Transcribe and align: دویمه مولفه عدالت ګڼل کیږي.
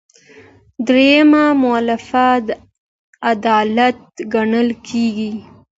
دویمه 0.85 1.43
مولفه 1.61 2.27
عدالت 3.31 3.97
ګڼل 4.33 4.69
کیږي. 4.87 5.31